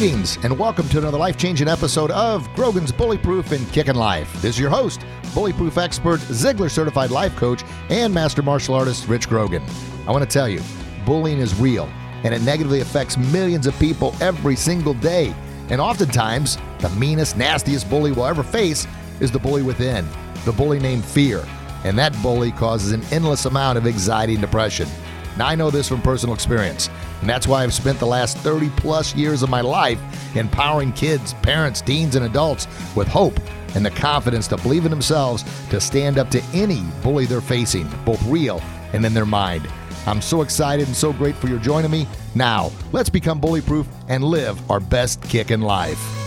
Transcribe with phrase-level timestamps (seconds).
[0.00, 4.32] Greetings and welcome to another life changing episode of Grogan's Bullyproof and Kickin' Life.
[4.40, 5.02] This is your host,
[5.34, 9.62] Bullyproof expert, Ziglar certified life coach, and master martial artist Rich Grogan.
[10.06, 10.62] I want to tell you,
[11.04, 11.84] bullying is real
[12.24, 15.34] and it negatively affects millions of people every single day.
[15.68, 18.86] And oftentimes, the meanest, nastiest bully we'll ever face
[19.20, 20.08] is the bully within,
[20.46, 21.46] the bully named fear.
[21.84, 24.88] And that bully causes an endless amount of anxiety and depression.
[25.36, 26.88] Now, I know this from personal experience,
[27.20, 30.00] and that's why I've spent the last 30 plus years of my life
[30.36, 33.38] empowering kids, parents, teens, and adults with hope
[33.74, 37.88] and the confidence to believe in themselves to stand up to any bully they're facing,
[38.04, 38.60] both real
[38.92, 39.68] and in their mind.
[40.06, 42.06] I'm so excited and so grateful you're joining me.
[42.34, 46.19] Now, let's become bully proof and live our best kick in life.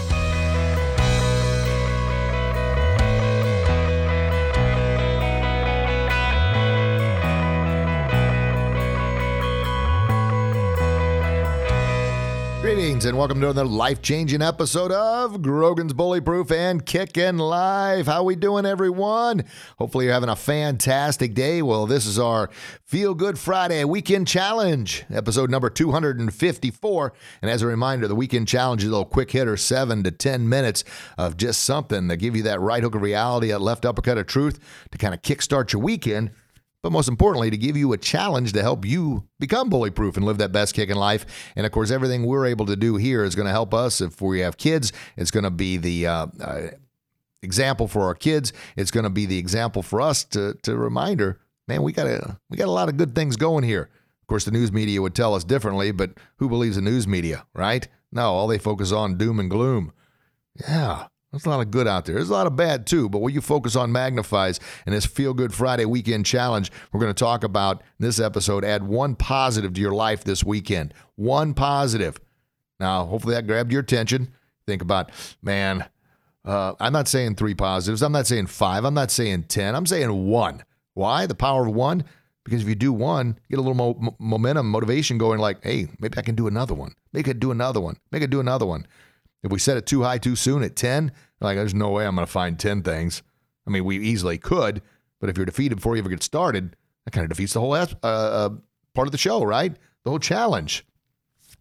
[13.05, 18.05] And welcome to another life-changing episode of Grogan's Bully Proof and Kickin' Life.
[18.05, 19.43] How we doing, everyone?
[19.77, 21.61] Hopefully you're having a fantastic day.
[21.61, 22.49] Well, this is our
[22.85, 27.13] Feel Good Friday Weekend Challenge, episode number 254.
[27.41, 30.47] And as a reminder, the Weekend Challenge is a little quick hitter, seven to 10
[30.47, 30.85] minutes
[31.17, 34.27] of just something that give you that right hook of reality, that left uppercut of
[34.27, 34.59] truth
[34.91, 36.31] to kind of kickstart your weekend
[36.83, 40.25] but most importantly, to give you a challenge to help you become bully proof and
[40.25, 41.25] live that best kick in life.
[41.55, 44.01] And of course, everything we're able to do here is going to help us.
[44.01, 46.67] If we have kids, it's going to be the uh, uh,
[47.41, 48.51] example for our kids.
[48.75, 52.37] It's going to be the example for us to to reminder, man, we got a
[52.49, 53.89] we got a lot of good things going here.
[54.21, 57.45] Of course, the news media would tell us differently, but who believes the news media,
[57.53, 57.87] right?
[58.11, 59.93] No, all they focus on doom and gloom.
[60.59, 61.07] Yeah.
[61.33, 62.13] There's a lot of good out there.
[62.13, 64.59] There's a lot of bad too, but what you focus on magnifies.
[64.85, 68.63] And this Feel Good Friday weekend challenge, we're going to talk about this episode.
[68.63, 70.93] Add one positive to your life this weekend.
[71.15, 72.19] One positive.
[72.79, 74.31] Now, hopefully that grabbed your attention.
[74.67, 75.09] Think about,
[75.41, 75.85] man,
[76.45, 78.03] uh, I'm not saying three positives.
[78.03, 78.85] I'm not saying five.
[78.85, 79.73] I'm not saying 10.
[79.73, 80.63] I'm saying one.
[80.93, 81.25] Why?
[81.25, 82.03] The power of one?
[82.43, 85.87] Because if you do one, you get a little mo- momentum, motivation going like, hey,
[85.99, 86.93] maybe I can do another one.
[87.11, 87.97] Make it do another one.
[88.11, 88.85] Make it do another one.
[89.43, 91.11] If we set it too high too soon at 10,
[91.41, 93.21] like there's no way I'm going to find 10 things.
[93.67, 94.81] I mean, we easily could,
[95.19, 97.73] but if you're defeated before you ever get started, that kind of defeats the whole
[97.73, 98.49] uh, uh,
[98.93, 99.75] part of the show, right?
[100.03, 100.85] The whole challenge.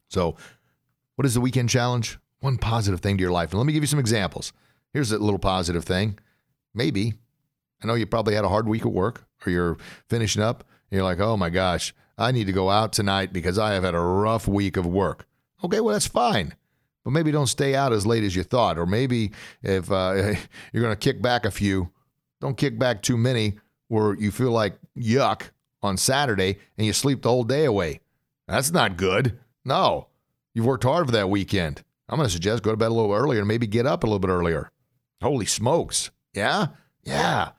[0.08, 0.36] So,
[1.16, 2.18] what is the weekend challenge?
[2.40, 3.50] One positive thing to your life.
[3.50, 4.52] And let me give you some examples.
[4.92, 6.18] Here's a little positive thing.
[6.74, 7.14] Maybe,
[7.82, 9.76] I know you probably had a hard week at work or you're
[10.08, 10.64] finishing up.
[10.90, 13.84] And you're like, oh my gosh, I need to go out tonight because I have
[13.84, 15.26] had a rough week of work.
[15.64, 16.54] Okay, well, that's fine
[17.04, 18.78] but maybe don't stay out as late as you thought.
[18.78, 19.32] Or maybe
[19.62, 20.34] if uh,
[20.72, 21.90] you're going to kick back a few,
[22.40, 23.58] don't kick back too many
[23.88, 25.50] where you feel like yuck
[25.82, 28.00] on Saturday and you sleep the whole day away.
[28.48, 29.38] That's not good.
[29.64, 30.08] No,
[30.54, 31.82] you've worked hard for that weekend.
[32.08, 34.06] I'm going to suggest go to bed a little earlier and maybe get up a
[34.06, 34.70] little bit earlier.
[35.22, 36.10] Holy smokes.
[36.34, 36.68] Yeah?
[37.04, 37.50] Yeah.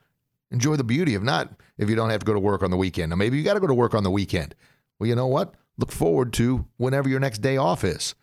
[0.50, 2.76] Enjoy the beauty of not if you don't have to go to work on the
[2.76, 3.10] weekend.
[3.10, 4.54] Now, maybe you got to go to work on the weekend.
[4.98, 5.54] Well, you know what?
[5.76, 8.14] Look forward to whenever your next day off is.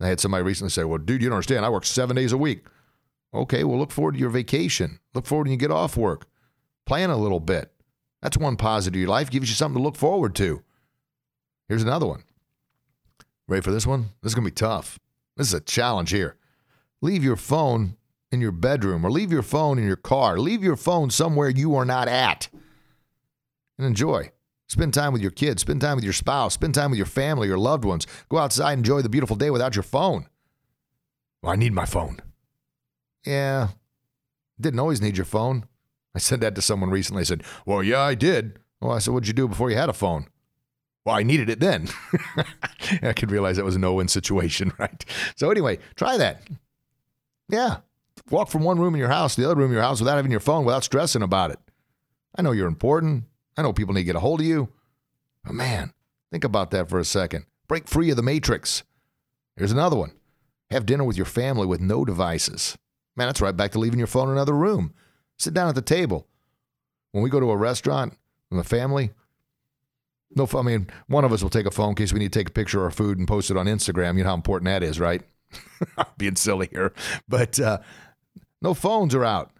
[0.00, 1.64] I had somebody recently say, Well, dude, you don't understand.
[1.64, 2.64] I work seven days a week.
[3.34, 5.00] Okay, well, look forward to your vacation.
[5.14, 6.26] Look forward when you get off work.
[6.86, 7.72] Plan a little bit.
[8.22, 9.30] That's one positive of your life.
[9.30, 10.62] Gives you something to look forward to.
[11.68, 12.24] Here's another one.
[13.46, 14.10] Ready for this one?
[14.22, 14.98] This is going to be tough.
[15.36, 16.36] This is a challenge here.
[17.00, 17.96] Leave your phone
[18.32, 20.38] in your bedroom or leave your phone in your car.
[20.38, 22.48] Leave your phone somewhere you are not at
[23.78, 24.30] and enjoy.
[24.68, 27.48] Spend time with your kids, spend time with your spouse, spend time with your family,
[27.48, 28.06] your loved ones.
[28.28, 30.26] Go outside and enjoy the beautiful day without your phone.
[31.42, 32.20] Well, I need my phone.
[33.24, 33.68] Yeah,
[34.60, 35.64] didn't always need your phone.
[36.14, 37.20] I said that to someone recently.
[37.20, 38.58] I said, Well, yeah, I did.
[38.80, 40.26] Well, I said, What'd you do before you had a phone?
[41.04, 41.88] Well, I needed it then.
[43.02, 45.04] I could realize that was a no win situation, right?
[45.36, 46.42] So, anyway, try that.
[47.48, 47.78] Yeah.
[48.30, 50.16] Walk from one room in your house to the other room in your house without
[50.16, 51.58] having your phone, without stressing about it.
[52.36, 53.24] I know you're important.
[53.58, 54.68] I know people need to get a hold of you.
[55.44, 55.92] But man,
[56.30, 57.44] think about that for a second.
[57.66, 58.84] Break free of the matrix.
[59.56, 60.12] Here's another one.
[60.70, 62.78] Have dinner with your family with no devices.
[63.16, 64.94] Man, that's right back to leaving your phone in another room.
[65.38, 66.28] Sit down at the table.
[67.10, 68.16] When we go to a restaurant
[68.48, 69.10] with a family,
[70.36, 72.38] no, I mean, one of us will take a phone in case we need to
[72.38, 74.16] take a picture of our food and post it on Instagram.
[74.16, 75.22] You know how important that is, right?
[75.98, 76.92] I'm Being silly here.
[77.28, 77.78] But uh,
[78.62, 79.50] no phones are out.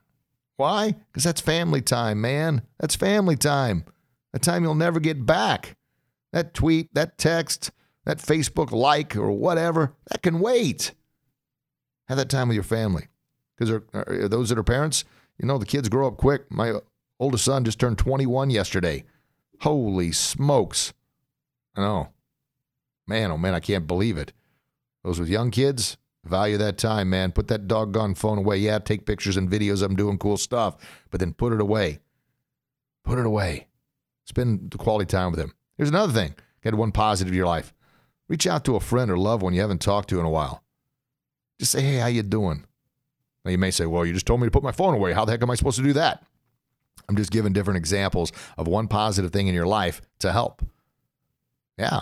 [0.58, 0.96] Why?
[1.06, 2.62] Because that's family time, man.
[2.80, 3.84] That's family time.
[4.34, 5.76] A time you'll never get back.
[6.32, 7.70] That tweet, that text,
[8.04, 10.92] that Facebook like or whatever, that can wait.
[12.08, 13.06] Have that time with your family.
[13.56, 13.80] Because
[14.28, 15.04] those that are parents,
[15.38, 16.50] you know, the kids grow up quick.
[16.50, 16.74] My
[17.20, 19.04] oldest son just turned 21 yesterday.
[19.60, 20.92] Holy smokes.
[21.76, 22.08] I know.
[23.06, 24.32] Man, oh man, I can't believe it.
[25.04, 27.32] Those with young kids, Value that time, man.
[27.32, 28.58] Put that doggone phone away.
[28.58, 30.76] Yeah, take pictures and videos of them doing cool stuff,
[31.10, 32.00] but then put it away.
[33.04, 33.68] Put it away.
[34.24, 35.54] Spend the quality time with him.
[35.76, 36.34] Here's another thing.
[36.62, 37.72] Get one positive in your life.
[38.28, 40.62] Reach out to a friend or loved one you haven't talked to in a while.
[41.58, 42.64] Just say, hey, how you doing?
[43.44, 45.14] Now you may say, well, you just told me to put my phone away.
[45.14, 46.22] How the heck am I supposed to do that?
[47.08, 50.62] I'm just giving different examples of one positive thing in your life to help.
[51.78, 52.00] Yeah.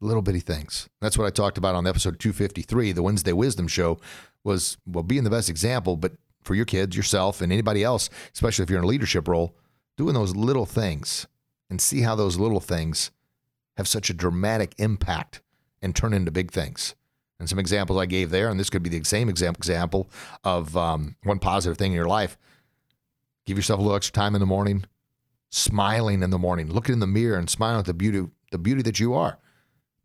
[0.00, 0.88] Little bitty things.
[1.00, 3.98] That's what I talked about on the episode 253, the Wednesday Wisdom Show,
[4.44, 6.12] was, well, being the best example, but
[6.42, 9.56] for your kids, yourself, and anybody else, especially if you're in a leadership role,
[9.96, 11.26] doing those little things
[11.70, 13.10] and see how those little things
[13.76, 15.40] have such a dramatic impact
[15.82, 16.94] and turn into big things.
[17.38, 20.10] And some examples I gave there, and this could be the same example
[20.44, 22.38] of um, one positive thing in your life.
[23.44, 24.84] Give yourself a little extra time in the morning,
[25.50, 28.82] smiling in the morning, looking in the mirror and smiling at the beauty, the beauty
[28.82, 29.38] that you are.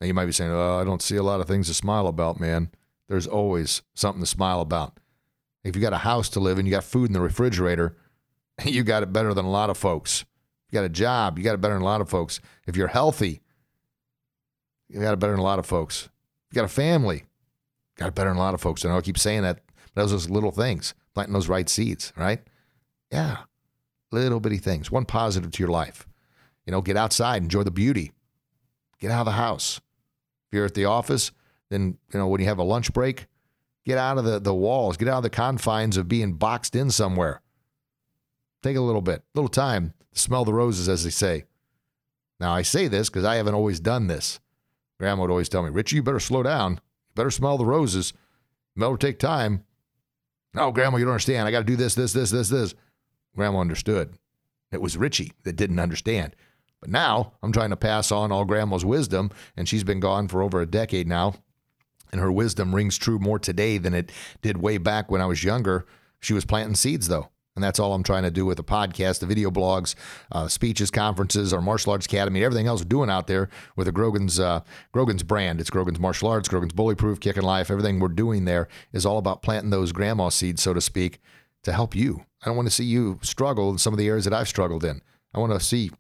[0.02, 2.08] Now you might be saying, "Oh, I don't see a lot of things to smile
[2.08, 2.72] about, man."
[3.08, 5.00] There's always something to smile about.
[5.64, 7.96] If you got a house to live in, you got food in the refrigerator,
[8.66, 10.26] you got it better than a lot of folks.
[10.70, 12.40] You got a job, you got it better than a lot of folks.
[12.66, 13.42] If you're healthy,
[14.90, 16.10] you got it better than a lot of folks.
[16.50, 17.26] You got a family,
[17.96, 18.84] got it better than a lot of folks.
[18.84, 19.62] I know I keep saying that,
[19.94, 22.42] but those are little things, planting those right seeds, right?
[23.12, 23.38] Yeah,
[24.12, 24.90] little bitty things.
[24.90, 26.08] One positive to your life.
[26.66, 28.14] You know, get outside, enjoy the beauty.
[29.00, 29.82] Get out of the house.
[30.52, 31.32] If you're at the office,
[31.70, 33.28] then you know when you have a lunch break,
[33.86, 36.92] get out of the, the walls, get out of the confines of being boxed in
[36.92, 37.42] somewhere.
[38.62, 41.46] Take a little bit, a little time smell the roses, as they say.
[42.40, 44.40] Now I say this because I haven't always done this.
[45.00, 46.74] Grandma would always tell me, Richie, you better slow down.
[46.74, 48.14] You better smell the roses.
[48.76, 49.64] Better take time.
[50.54, 51.48] No, Grandma, you don't understand.
[51.48, 52.76] I got to do this, this, this, this, this.
[53.36, 54.14] Grandma understood.
[54.72, 56.36] It was Richie that didn't understand.
[56.82, 60.42] But now I'm trying to pass on all Grandma's wisdom, and she's been gone for
[60.42, 61.36] over a decade now.
[62.12, 64.12] And her wisdom rings true more today than it
[64.42, 65.86] did way back when I was younger.
[66.20, 67.30] She was planting seeds, though.
[67.56, 69.96] And that's all I'm trying to do with the podcast, the video blogs,
[70.32, 73.92] uh, speeches, conferences, our martial arts academy, everything else we're doing out there with the
[73.92, 74.62] Grogan's uh,
[74.94, 75.60] Grogan's brand.
[75.60, 77.70] It's Grogan's martial arts, Grogan's bully proof, kicking life.
[77.70, 81.20] Everything we're doing there is all about planting those grandma seeds, so to speak,
[81.64, 82.26] to help you.
[82.42, 84.86] I don't want to see you struggle in some of the areas that I've struggled
[84.86, 85.02] in.
[85.34, 85.92] I want to see,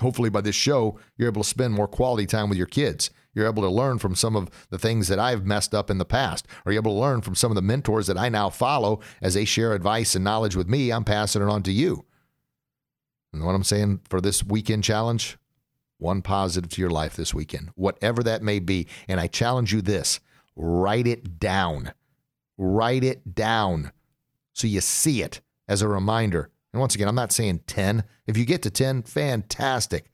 [0.00, 3.10] hopefully, by this show, you're able to spend more quality time with your kids.
[3.34, 6.04] You're able to learn from some of the things that I've messed up in the
[6.04, 6.46] past.
[6.64, 9.34] Or you're able to learn from some of the mentors that I now follow as
[9.34, 10.92] they share advice and knowledge with me.
[10.92, 12.04] I'm passing it on to you.
[13.32, 15.38] And what I'm saying for this weekend challenge,
[15.98, 18.86] one positive to your life this weekend, whatever that may be.
[19.08, 20.20] And I challenge you this
[20.54, 21.92] write it down.
[22.58, 23.92] Write it down
[24.52, 26.50] so you see it as a reminder.
[26.72, 28.04] And once again, I'm not saying 10.
[28.26, 30.10] If you get to 10, fantastic.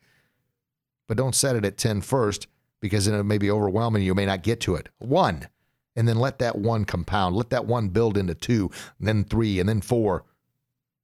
[1.06, 2.48] But don't set it at 10 first
[2.80, 4.02] because then it may be overwhelming.
[4.02, 4.88] You may not get to it.
[4.98, 5.48] One,
[5.96, 7.36] and then let that one compound.
[7.36, 8.70] Let that one build into two,
[9.00, 10.24] then three, and then four.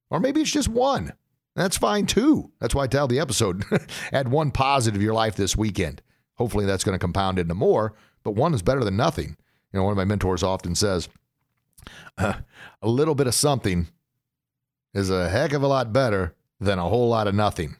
[0.09, 1.13] Or maybe it's just one.
[1.55, 2.51] That's fine too.
[2.59, 3.63] That's why I tell the episode
[4.11, 6.01] Add one positive to your life this weekend.
[6.35, 7.93] Hopefully that's going to compound into more,
[8.23, 9.37] but one is better than nothing.
[9.71, 11.07] You know, one of my mentors often says,
[12.17, 12.33] uh,
[12.81, 13.87] a little bit of something
[14.95, 17.75] is a heck of a lot better than a whole lot of nothing.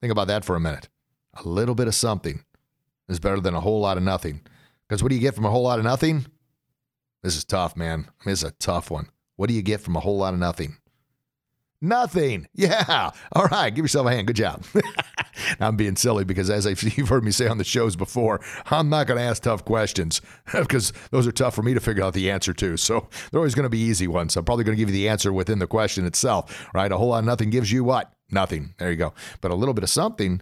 [0.00, 0.88] Think about that for a minute.
[1.34, 2.44] A little bit of something
[3.08, 4.40] is better than a whole lot of nothing.
[4.86, 6.26] Because what do you get from a whole lot of nothing?
[7.22, 8.08] This is tough, man.
[8.24, 9.08] This is a tough one.
[9.36, 10.76] What do you get from a whole lot of nothing?
[11.80, 12.48] Nothing.
[12.54, 13.10] Yeah.
[13.32, 13.74] All right.
[13.74, 14.26] Give yourself a hand.
[14.26, 14.64] Good job.
[15.60, 16.64] I'm being silly because, as
[16.96, 18.40] you've heard me say on the shows before,
[18.70, 20.20] I'm not going to ask tough questions
[20.52, 22.76] because those are tough for me to figure out the answer to.
[22.76, 24.36] So they're always going to be easy ones.
[24.36, 26.90] I'm probably going to give you the answer within the question itself, right?
[26.90, 28.12] A whole lot of nothing gives you what?
[28.30, 28.74] Nothing.
[28.78, 29.12] There you go.
[29.40, 30.40] But a little bit of something,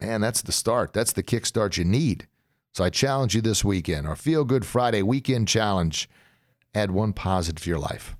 [0.00, 0.92] man, that's the start.
[0.92, 2.28] That's the kickstart you need.
[2.72, 6.10] So I challenge you this weekend, our Feel Good Friday weekend challenge.
[6.74, 8.16] Add one positive to your life.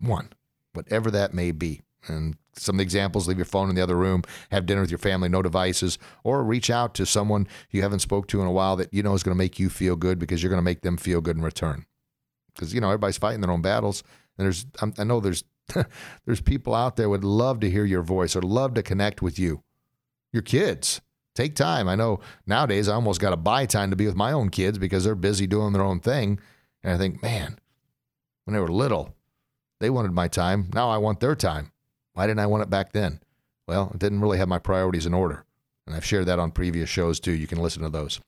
[0.00, 0.30] One,
[0.72, 1.82] whatever that may be.
[2.08, 4.90] And some of the examples leave your phone in the other room, have dinner with
[4.90, 8.52] your family, no devices, or reach out to someone you haven't spoke to in a
[8.52, 10.62] while that you know is going to make you feel good because you're going to
[10.62, 11.86] make them feel good in return.
[12.54, 14.02] Because you know everybody's fighting their own battles,
[14.38, 14.66] and there's
[14.98, 15.44] I know there's
[16.26, 19.38] there's people out there would love to hear your voice or love to connect with
[19.38, 19.62] you,
[20.32, 21.00] your kids.
[21.34, 21.88] Take time.
[21.88, 24.78] I know nowadays I almost got to buy time to be with my own kids
[24.78, 26.38] because they're busy doing their own thing,
[26.84, 27.58] and I think, man,
[28.44, 29.16] when they were little,
[29.80, 30.70] they wanted my time.
[30.72, 31.72] Now I want their time.
[32.14, 33.20] Why didn't I want it back then?
[33.68, 35.44] Well, it didn't really have my priorities in order.
[35.86, 37.32] And I've shared that on previous shows too.
[37.32, 38.20] You can listen to those.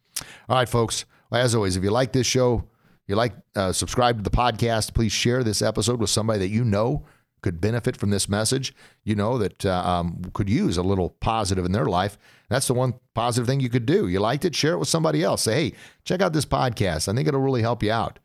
[0.48, 1.04] All right, folks.
[1.32, 2.64] As always, if you like this show,
[3.06, 6.64] you like uh, subscribe to the podcast, please share this episode with somebody that you
[6.64, 7.04] know
[7.42, 8.74] could benefit from this message,
[9.04, 12.74] you know, that uh, um, could use a little positive in their life, that's the
[12.74, 14.08] one positive thing you could do.
[14.08, 15.42] You liked it, share it with somebody else.
[15.42, 17.08] Say, hey, check out this podcast.
[17.08, 18.18] I think it'll really help you out.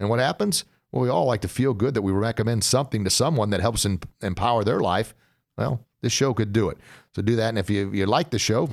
[0.00, 0.64] And what happens?
[0.96, 3.86] Well, we all like to feel good that we recommend something to someone that helps
[4.22, 5.14] empower their life.
[5.58, 6.78] Well, this show could do it.
[7.14, 7.50] So do that.
[7.50, 8.70] And if you, you like the show,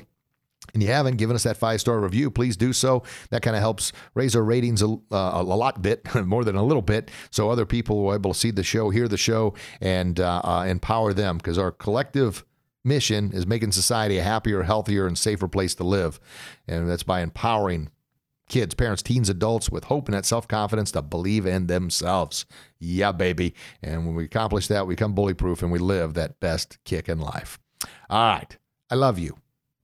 [0.74, 3.04] and you haven't given us that five star review, please do so.
[3.30, 6.64] That kind of helps raise our ratings a, uh, a lot bit, more than a
[6.64, 10.22] little bit, so other people be able to see the show, hear the show, and
[10.22, 12.46] uh, uh, empower them because our collective
[12.86, 16.22] mission is making society a happier, healthier, and safer place to live.
[16.70, 17.90] And that's by empowering
[18.50, 22.46] kids, parents, teens, adults with hope and that self confidence to believe in themselves.
[22.80, 23.54] Yeah, baby.
[23.82, 27.10] And when we accomplish that, we become bully proof and we live that best kick
[27.10, 27.60] in life.
[28.10, 28.58] All right.
[28.90, 29.38] I love you.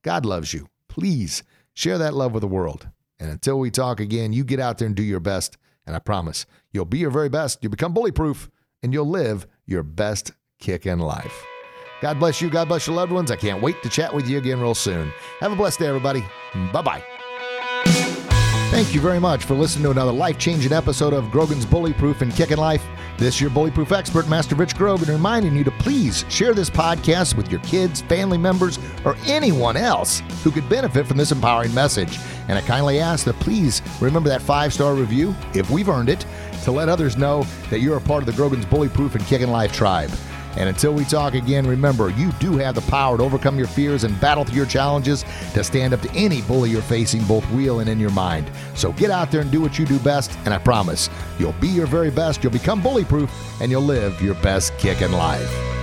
[0.04, 0.68] God loves you.
[0.88, 2.88] Please share that love with the world.
[3.20, 5.58] And until we talk again, you get out there and do your best.
[5.86, 7.60] And I promise you'll be your very best.
[7.62, 8.50] You'll become bully proof
[8.84, 11.46] and you'll live your best kick in life.
[12.02, 12.50] God bless you.
[12.50, 13.32] God bless your loved ones.
[13.32, 15.12] I can't wait to chat with you again real soon.
[15.42, 16.24] Have a blessed day, everybody.
[16.72, 17.19] Bye bye.
[18.70, 22.22] Thank you very much for listening to another life changing episode of Grogan's Bully Proof
[22.22, 22.86] and Kicking Life.
[23.18, 27.36] This your bully proof expert, Master Rich Grogan, reminding you to please share this podcast
[27.36, 32.20] with your kids, family members, or anyone else who could benefit from this empowering message.
[32.48, 36.24] And I kindly ask that please remember that five star review, if we've earned it,
[36.64, 39.50] to let others know that you're a part of the Grogan's Bully Proof and Kicking
[39.50, 40.12] Life tribe.
[40.60, 44.04] And until we talk again, remember you do have the power to overcome your fears
[44.04, 45.24] and battle through your challenges
[45.54, 48.52] to stand up to any bully you're facing, both real and in your mind.
[48.76, 51.70] So get out there and do what you do best, and I promise you'll be
[51.70, 55.79] your very best, you'll become bully proof, and you'll live your best kick in life.